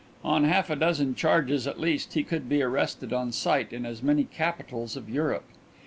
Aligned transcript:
On 0.23 0.45
half 0.45 0.71
a 0.71 0.75
dozen 0.75 1.13
charges 1.13 1.67
at 1.67 1.79
least 1.79 2.13
he 2.15 2.23
could 2.23 2.49
be 2.49 2.63
arrested 2.63 3.13
on 3.13 3.31
sight 3.31 3.71
in 3.71 3.85
as 3.85 4.01
many 4.01 4.23
capitals 4.23 4.97
of 4.97 5.07
Europe. 5.07 5.45